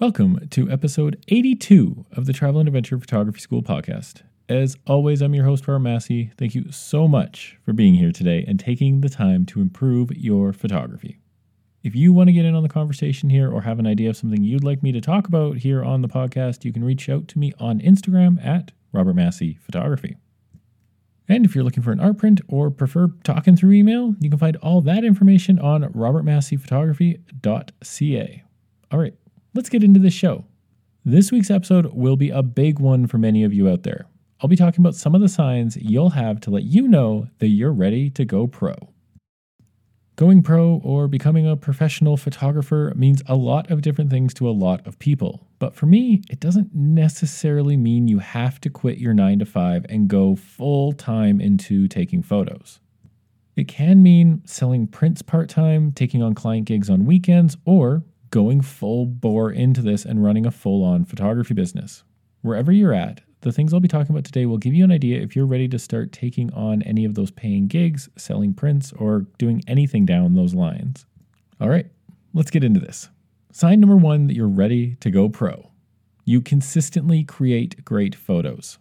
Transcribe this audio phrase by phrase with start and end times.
[0.00, 4.22] Welcome to episode 82 of the Travel and Adventure Photography School podcast.
[4.48, 6.30] As always, I'm your host, Robert Massey.
[6.38, 10.52] Thank you so much for being here today and taking the time to improve your
[10.52, 11.18] photography.
[11.82, 14.16] If you want to get in on the conversation here or have an idea of
[14.16, 17.26] something you'd like me to talk about here on the podcast, you can reach out
[17.26, 20.16] to me on Instagram at Robert Massey Photography.
[21.28, 24.38] And if you're looking for an art print or prefer talking through email, you can
[24.38, 28.44] find all that information on robertmasseyphotography.ca.
[28.92, 29.14] All right,
[29.58, 30.44] let's get into the show.
[31.04, 34.06] This week's episode will be a big one for many of you out there.
[34.40, 37.48] I'll be talking about some of the signs you'll have to let you know that
[37.48, 38.76] you're ready to go pro.
[40.14, 44.52] Going pro or becoming a professional photographer means a lot of different things to a
[44.54, 45.48] lot of people.
[45.58, 49.86] But for me, it doesn't necessarily mean you have to quit your 9 to 5
[49.88, 52.78] and go full time into taking photos.
[53.56, 58.60] It can mean selling prints part time, taking on client gigs on weekends, or going
[58.60, 62.04] full bore into this and running a full on photography business.
[62.42, 65.20] Wherever you're at, the things I'll be talking about today will give you an idea
[65.20, 69.26] if you're ready to start taking on any of those paying gigs, selling prints, or
[69.38, 71.06] doing anything down those lines.
[71.60, 71.86] All right,
[72.34, 73.08] let's get into this.
[73.52, 75.70] Sign number one that you're ready to go pro.
[76.24, 78.78] You consistently create great photos.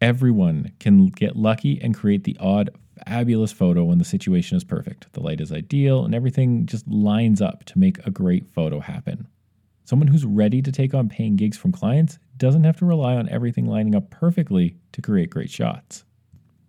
[0.00, 2.70] Everyone can get lucky and create the odd,
[3.06, 5.12] fabulous photo when the situation is perfect.
[5.12, 9.28] The light is ideal and everything just lines up to make a great photo happen.
[9.84, 13.28] Someone who's ready to take on paying gigs from clients doesn't have to rely on
[13.28, 16.04] everything lining up perfectly to create great shots.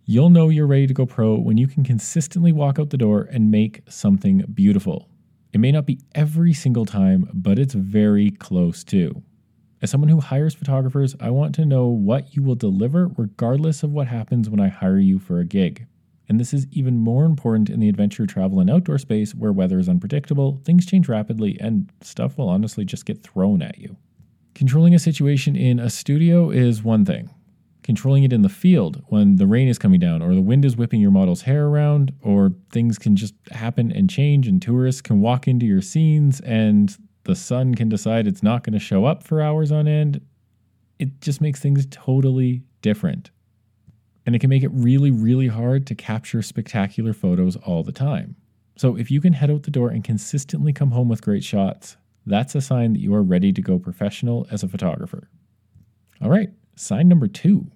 [0.06, 3.28] You'll know you're ready to go pro when you can consistently walk out the door
[3.32, 5.08] and make something beautiful.
[5.52, 9.22] It may not be every single time, but it's very close to.
[9.82, 13.92] As someone who hires photographers, I want to know what you will deliver regardless of
[13.92, 15.88] what happens when I hire you for a gig.
[16.30, 19.80] And this is even more important in the adventure, travel, and outdoor space where weather
[19.80, 23.98] is unpredictable, things change rapidly, and stuff will honestly just get thrown at you.
[24.54, 27.32] Controlling a situation in a studio is one thing.
[27.82, 30.78] Controlling it in the field when the rain is coming down, or the wind is
[30.78, 35.22] whipping your model's hair around, or things can just happen and change, and tourists can
[35.22, 39.24] walk into your scenes, and the sun can decide it's not going to show up
[39.24, 40.22] for hours on end.
[41.00, 43.32] It just makes things totally different
[44.30, 48.36] and it can make it really, really hard to capture spectacular photos all the time.
[48.78, 51.98] So, if you can head out the door and consistently come home with great shots,
[52.28, 55.32] that's a sign that you are ready to go professional as a photographer.
[56.22, 57.72] All right, sign number two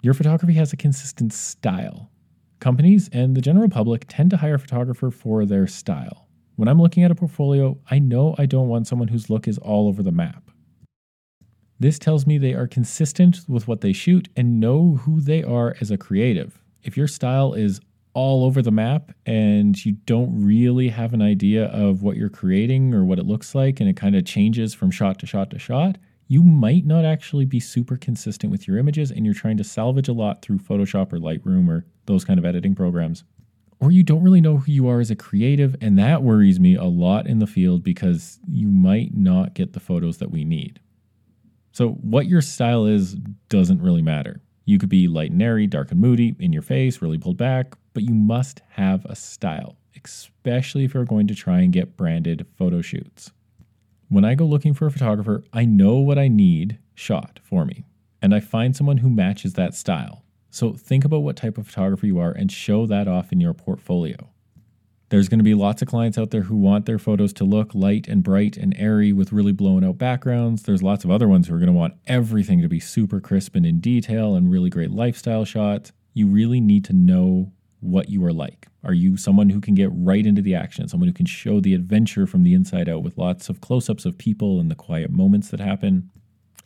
[0.00, 2.10] your photography has a consistent style.
[2.58, 6.26] Companies and the general public tend to hire a photographer for their style.
[6.56, 9.58] When I'm looking at a portfolio, I know I don't want someone whose look is
[9.58, 10.51] all over the map.
[11.82, 15.74] This tells me they are consistent with what they shoot and know who they are
[15.80, 16.62] as a creative.
[16.84, 17.80] If your style is
[18.14, 22.94] all over the map and you don't really have an idea of what you're creating
[22.94, 25.58] or what it looks like and it kind of changes from shot to shot to
[25.58, 25.98] shot,
[26.28, 30.06] you might not actually be super consistent with your images and you're trying to salvage
[30.06, 33.24] a lot through Photoshop or Lightroom or those kind of editing programs.
[33.80, 36.76] Or you don't really know who you are as a creative, and that worries me
[36.76, 40.78] a lot in the field because you might not get the photos that we need.
[41.72, 43.14] So, what your style is
[43.48, 44.40] doesn't really matter.
[44.64, 47.74] You could be light and airy, dark and moody, in your face, really pulled back,
[47.94, 52.46] but you must have a style, especially if you're going to try and get branded
[52.56, 53.32] photo shoots.
[54.08, 57.84] When I go looking for a photographer, I know what I need shot for me,
[58.20, 60.22] and I find someone who matches that style.
[60.50, 63.54] So think about what type of photographer you are and show that off in your
[63.54, 64.28] portfolio.
[65.12, 67.74] There's going to be lots of clients out there who want their photos to look
[67.74, 70.62] light and bright and airy with really blown out backgrounds.
[70.62, 73.54] There's lots of other ones who are going to want everything to be super crisp
[73.54, 75.92] and in detail and really great lifestyle shots.
[76.14, 78.68] You really need to know what you are like.
[78.84, 81.74] Are you someone who can get right into the action, someone who can show the
[81.74, 85.10] adventure from the inside out with lots of close ups of people and the quiet
[85.10, 86.10] moments that happen?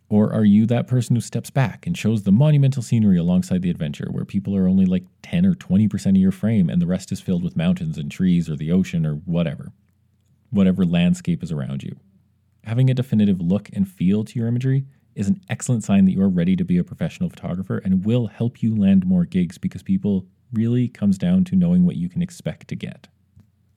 [0.08, 3.70] Or are you that person who steps back and shows the monumental scenery alongside the
[3.70, 7.10] adventure, where people are only like 10 or 20% of your frame and the rest
[7.10, 9.72] is filled with mountains and trees or the ocean or whatever?
[10.50, 11.96] Whatever landscape is around you.
[12.64, 14.86] Having a definitive look and feel to your imagery
[15.16, 18.28] is an excellent sign that you are ready to be a professional photographer and will
[18.28, 22.22] help you land more gigs because people really comes down to knowing what you can
[22.22, 23.08] expect to get.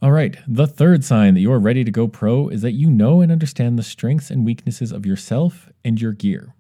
[0.02, 2.90] All right, the third sign that you are ready to go pro is that you
[2.90, 6.56] know and understand the strengths and weaknesses of yourself and your gear.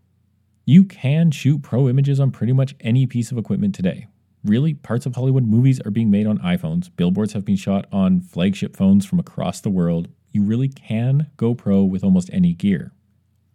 [0.65, 4.07] You can shoot pro images on pretty much any piece of equipment today.
[4.43, 8.19] Really, parts of Hollywood movies are being made on iPhones, billboards have been shot on
[8.19, 10.09] flagship phones from across the world.
[10.33, 12.91] You really can go pro with almost any gear.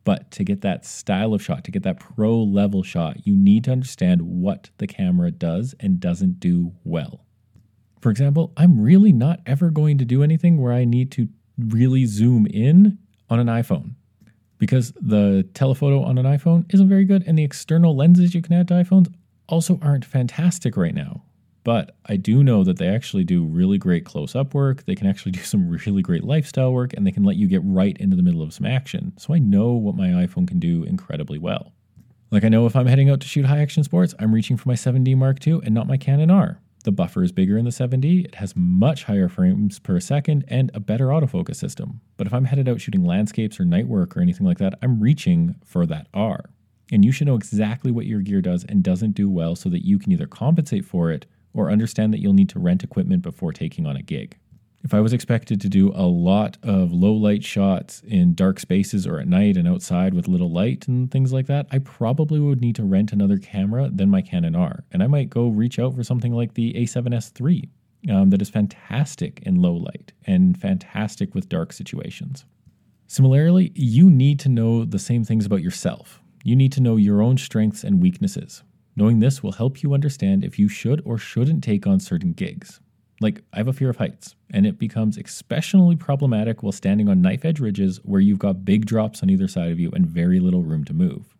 [0.04, 3.64] But to get that style of shot, to get that pro level shot, you need
[3.64, 7.24] to understand what the camera does and doesn't do well.
[8.05, 12.05] For example, I'm really not ever going to do anything where I need to really
[12.05, 12.99] zoom in
[13.31, 13.95] on an iPhone
[14.59, 18.53] because the telephoto on an iPhone isn't very good, and the external lenses you can
[18.53, 19.11] add to iPhones
[19.49, 21.23] also aren't fantastic right now.
[21.62, 24.85] But I do know that they actually do really great close up work.
[24.85, 27.62] They can actually do some really great lifestyle work and they can let you get
[27.65, 29.15] right into the middle of some action.
[29.17, 31.73] So I know what my iPhone can do incredibly well.
[32.31, 34.69] Like I know if I'm heading out to shoot high action sports, I'm reaching for
[34.69, 36.61] my 7D Mark II and not my Canon R.
[36.84, 40.70] The buffer is bigger in the 7D, it has much higher frames per second, and
[40.75, 42.02] a better autofocus system.
[42.19, 45.00] But if I'm headed out shooting landscapes or night work or anything like that, I'm
[45.00, 46.50] reaching for that R.
[46.92, 49.86] And you should know exactly what your gear does and doesn't do well so that
[49.86, 53.54] you can either compensate for it or understand that you'll need to rent equipment before
[53.54, 54.36] taking on a gig.
[54.84, 59.06] If I was expected to do a lot of low light shots in dark spaces
[59.06, 62.60] or at night and outside with little light and things like that, I probably would
[62.60, 64.84] need to rent another camera than my Canon R.
[64.92, 67.70] And I might go reach out for something like the A7S III
[68.14, 72.44] um, that is fantastic in low light and fantastic with dark situations.
[73.06, 76.20] Similarly, you need to know the same things about yourself.
[76.42, 78.62] You need to know your own strengths and weaknesses.
[78.96, 82.81] Knowing this will help you understand if you should or shouldn't take on certain gigs.
[83.20, 87.22] Like, I have a fear of heights, and it becomes especially problematic while standing on
[87.22, 90.40] knife edge ridges where you've got big drops on either side of you and very
[90.40, 91.37] little room to move.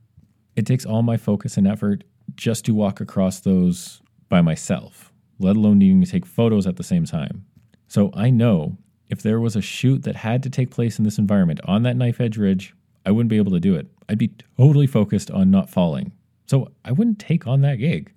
[0.57, 2.05] It takes all my focus and effort
[2.37, 6.85] just to walk across those by myself, let alone needing to take photos at the
[6.85, 7.45] same time.
[7.89, 8.79] So I know
[9.09, 11.97] if there was a shoot that had to take place in this environment on that
[11.97, 12.75] knife edge ridge,
[13.05, 13.89] I wouldn't be able to do it.
[14.09, 16.13] I'd be totally focused on not falling
[16.47, 18.13] so I wouldn't take on that gig.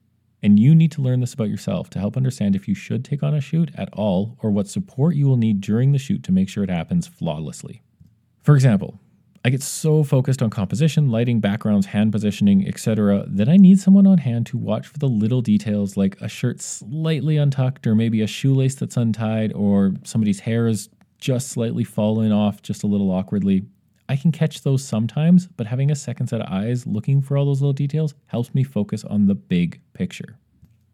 [0.47, 3.21] And you need to learn this about yourself to help understand if you should take
[3.21, 6.31] on a shoot at all or what support you will need during the shoot to
[6.31, 7.81] make sure it happens flawlessly.
[8.43, 8.97] For example,
[9.43, 14.07] I get so focused on composition, lighting, backgrounds, hand positioning, etc., that I need someone
[14.07, 18.21] on hand to watch for the little details like a shirt slightly untucked or maybe
[18.21, 20.87] a shoelace that's untied or somebody's hair is
[21.19, 23.65] just slightly fallen off just a little awkwardly.
[24.09, 27.45] I can catch those sometimes, but having a second set of eyes looking for all
[27.45, 30.37] those little details helps me focus on the big picture.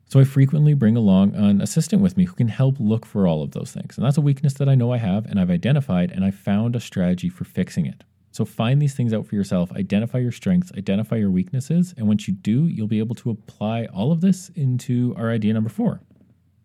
[0.07, 3.41] So I frequently bring along an assistant with me who can help look for all
[3.41, 3.97] of those things.
[3.97, 6.75] And that's a weakness that I know I have and I've identified and I found
[6.75, 8.03] a strategy for fixing it.
[8.31, 12.27] So find these things out for yourself, identify your strengths, identify your weaknesses, and once
[12.27, 16.01] you do, you'll be able to apply all of this into our idea number 4.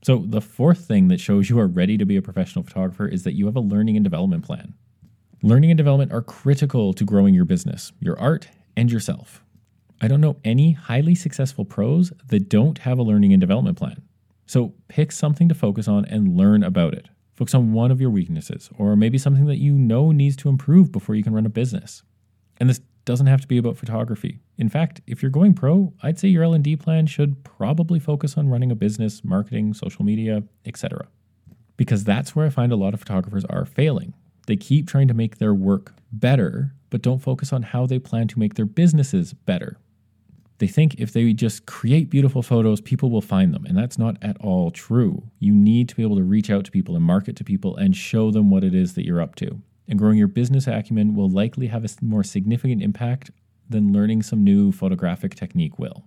[0.02, 3.24] So the fourth thing that shows you are ready to be a professional photographer is
[3.24, 4.74] that you have a learning and development plan.
[5.40, 9.44] Learning and development are critical to growing your business, your art, and yourself.
[10.00, 14.02] I don't know any highly successful pros that don't have a learning and development plan.
[14.46, 17.08] So pick something to focus on and learn about it.
[17.36, 20.90] Focus on one of your weaknesses, or maybe something that you know needs to improve
[20.90, 22.02] before you can run a business.
[22.58, 24.40] And this doesn't have to be about photography.
[24.56, 28.48] In fact, if you're going pro, I'd say your L&D plan should probably focus on
[28.48, 31.06] running a business, marketing, social media, etc.
[31.76, 34.14] Because that's where I find a lot of photographers are failing.
[34.48, 38.28] They keep trying to make their work better, but don't focus on how they plan
[38.28, 39.76] to make their businesses better.
[40.56, 43.66] They think if they just create beautiful photos, people will find them.
[43.66, 45.22] And that's not at all true.
[45.38, 47.94] You need to be able to reach out to people and market to people and
[47.94, 49.60] show them what it is that you're up to.
[49.86, 53.30] And growing your business acumen will likely have a more significant impact
[53.68, 56.04] than learning some new photographic technique will.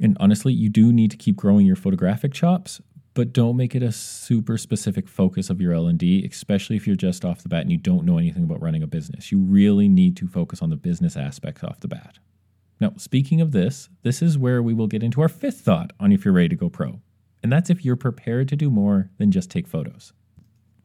[0.00, 2.80] And honestly, you do need to keep growing your photographic chops,
[3.14, 7.24] but don't make it a super specific focus of your L&D, especially if you're just
[7.24, 9.30] off the bat and you don't know anything about running a business.
[9.30, 12.18] You really need to focus on the business aspects off the bat.
[12.80, 16.10] Now, speaking of this, this is where we will get into our fifth thought on
[16.10, 17.00] if you're ready to go pro.
[17.42, 20.12] And that's if you're prepared to do more than just take photos.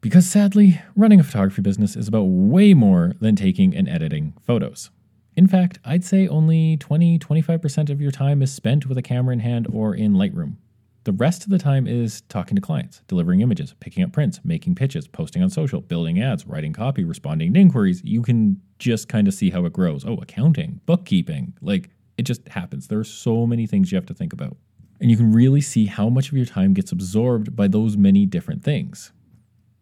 [0.00, 4.90] Because sadly, running a photography business is about way more than taking and editing photos.
[5.36, 9.32] In fact, I'd say only 20 25% of your time is spent with a camera
[9.32, 10.56] in hand or in Lightroom.
[11.04, 14.74] The rest of the time is talking to clients, delivering images, picking up prints, making
[14.74, 18.02] pitches, posting on social, building ads, writing copy, responding to inquiries.
[18.04, 20.04] You can just kind of see how it grows.
[20.04, 21.54] Oh, accounting, bookkeeping.
[21.62, 21.88] Like
[22.18, 22.88] it just happens.
[22.88, 24.58] There are so many things you have to think about.
[25.00, 28.26] And you can really see how much of your time gets absorbed by those many
[28.26, 29.12] different things.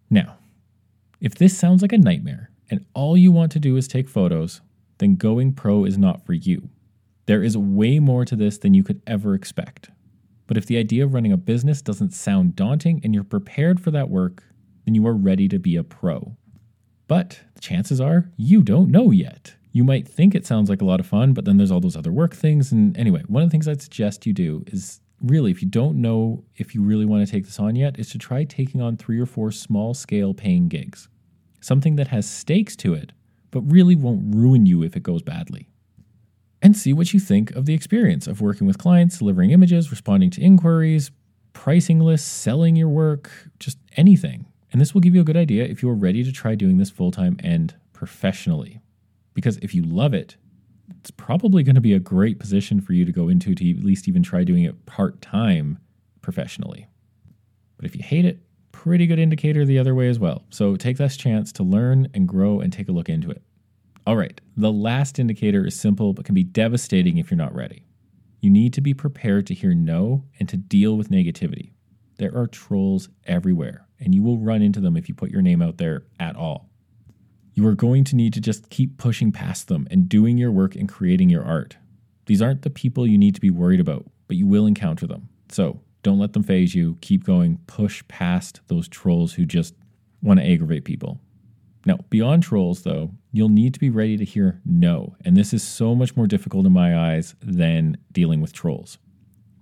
[0.09, 0.39] Now,
[1.21, 4.61] if this sounds like a nightmare and all you want to do is take photos,
[4.99, 6.69] then going pro is not for you.
[7.27, 9.91] There is way more to this than you could ever expect.
[10.49, 13.93] But if the idea of running a business doesn't sound daunting and you're prepared for
[13.93, 14.43] that work,
[14.85, 16.37] then you are ready to be a pro.
[17.07, 19.55] But the chances are you don't know yet.
[19.73, 21.97] You might think it sounds like a lot of fun, but then there's all those
[21.97, 22.73] other work things.
[22.73, 26.01] And anyway, one of the things I'd suggest you do is really, if you don't
[26.01, 28.97] know if you really want to take this on yet, is to try taking on
[28.97, 31.09] three or four small scale paying gigs.
[31.61, 33.13] Something that has stakes to it,
[33.51, 35.69] but really won't ruin you if it goes badly
[36.69, 40.29] and see what you think of the experience of working with clients, delivering images, responding
[40.29, 41.11] to inquiries,
[41.55, 44.45] pricing lists, selling your work, just anything.
[44.71, 46.91] And this will give you a good idea if you're ready to try doing this
[46.91, 48.83] full time and professionally.
[49.33, 50.37] Because if you love it,
[51.01, 53.83] it's probably going to be a great position for you to go into to at
[53.83, 55.79] least even try doing it part time
[56.21, 56.87] professionally.
[57.79, 58.41] But if you hate it,
[58.73, 60.45] pretty good indicator the other way as well.
[60.51, 63.41] So take this chance to learn and grow and take a look into it.
[64.09, 67.85] All right, the last indicator is simple but can be devastating if you're not ready.
[68.41, 71.73] You need to be prepared to hear no and to deal with negativity.
[72.17, 75.61] There are trolls everywhere, and you will run into them if you put your name
[75.61, 76.71] out there at all.
[77.53, 80.75] You are going to need to just keep pushing past them and doing your work
[80.75, 81.77] and creating your art.
[82.25, 85.29] These aren't the people you need to be worried about, but you will encounter them.
[85.51, 86.97] So don't let them faze you.
[87.03, 87.59] Keep going.
[87.67, 89.75] Push past those trolls who just
[90.23, 91.21] want to aggravate people.
[91.89, 95.17] Now, beyond trolls, though, you'll need to be ready to hear no.
[95.25, 98.99] And this is so much more difficult in my eyes than dealing with trolls.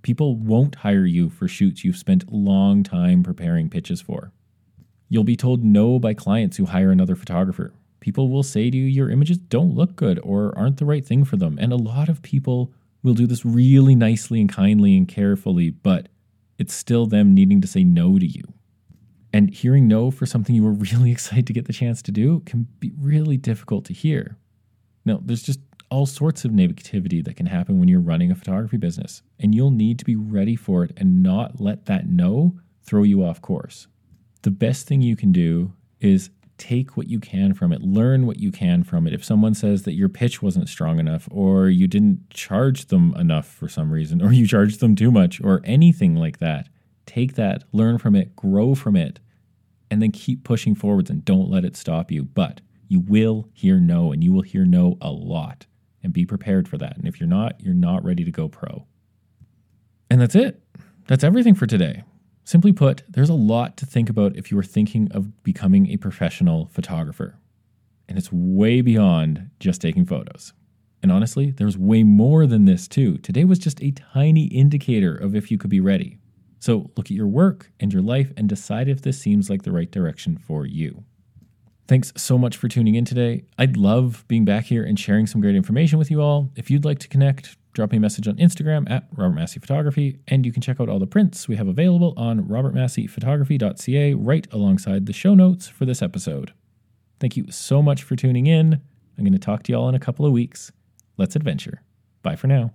[0.01, 4.33] People won't hire you for shoots you've spent long time preparing pitches for.
[5.07, 7.73] You'll be told no by clients who hire another photographer.
[8.01, 11.23] People will say to you, your images don't look good or aren't the right thing
[11.23, 11.57] for them.
[11.61, 16.09] And a lot of people will do this really nicely and kindly and carefully, but
[16.57, 18.43] it's still them needing to say no to you.
[19.37, 22.39] And hearing no for something you were really excited to get the chance to do
[22.47, 24.35] can be really difficult to hear.
[25.05, 25.59] Now, there's just
[25.91, 29.69] all sorts of negativity that can happen when you're running a photography business, and you'll
[29.69, 33.85] need to be ready for it and not let that no throw you off course.
[34.41, 38.39] The best thing you can do is take what you can from it, learn what
[38.39, 39.13] you can from it.
[39.13, 43.47] If someone says that your pitch wasn't strong enough, or you didn't charge them enough
[43.47, 46.69] for some reason, or you charged them too much, or anything like that,
[47.05, 49.19] take that, learn from it, grow from it,
[49.89, 52.23] and then keep pushing forwards and don't let it stop you.
[52.23, 55.65] But you will hear no, and you will hear no a lot,
[56.03, 56.97] and be prepared for that.
[56.97, 58.85] And if you're not, you're not ready to go pro.
[60.09, 60.61] And that's it.
[61.07, 62.03] That's everything for today.
[62.43, 65.97] Simply put, there's a lot to think about if you are thinking of becoming a
[65.97, 67.37] professional photographer.
[68.07, 70.53] And it's way beyond just taking photos.
[71.03, 73.17] And honestly, there's way more than this too.
[73.17, 76.19] Today was just a tiny indicator of if you could be ready.
[76.59, 79.71] So look at your work and your life and decide if this seems like the
[79.71, 81.03] right direction for you.
[81.87, 83.45] Thanks so much for tuning in today.
[83.57, 86.51] I'd love being back here and sharing some great information with you all.
[86.57, 90.19] If you'd like to connect, drop me a message on Instagram at Robert Massey Photography,
[90.27, 95.05] and you can check out all the prints we have available on robertmasseyphotography.ca right alongside
[95.05, 96.53] the show notes for this episode.
[97.19, 98.81] Thank you so much for tuning in.
[99.17, 100.71] I'm going to talk to you all in a couple of weeks.
[101.17, 101.81] Let's adventure.
[102.21, 102.73] Bye for now.